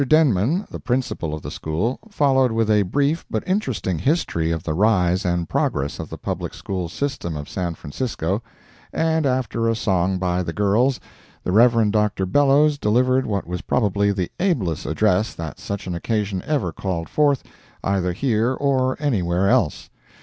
Denman, 0.07 0.65
the 0.71 0.79
Principal 0.79 1.31
of 1.31 1.43
the 1.43 1.51
School, 1.51 1.99
followed 2.09 2.51
with 2.51 2.71
a 2.71 2.81
brief 2.81 3.23
but 3.29 3.43
interesting 3.47 3.99
history 3.99 4.49
of 4.49 4.63
the 4.63 4.73
rise 4.73 5.23
and 5.23 5.47
progress 5.47 5.99
of 5.99 6.09
the 6.09 6.17
Public 6.17 6.55
School 6.55 6.89
system 6.89 7.37
of 7.37 7.47
San 7.47 7.75
Francisco, 7.75 8.41
and 8.91 9.27
after 9.27 9.69
a 9.69 9.75
song 9.75 10.17
by 10.17 10.41
the 10.41 10.53
girls, 10.53 10.99
the 11.43 11.51
Rev. 11.51 11.91
Dr. 11.91 12.25
Bellows 12.25 12.79
delivered 12.79 13.27
what 13.27 13.45
was 13.45 13.61
probably 13.61 14.11
the 14.11 14.31
ablest 14.39 14.87
address 14.87 15.35
that 15.35 15.59
such 15.59 15.85
an 15.85 15.93
occasion 15.93 16.41
ever 16.47 16.71
called 16.71 17.07
forth, 17.07 17.43
either 17.83 18.11
here 18.11 18.53
or 18.55 18.97
anywhere 18.99 19.51
else. 19.51 19.91